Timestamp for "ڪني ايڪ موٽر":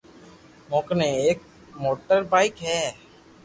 0.87-2.19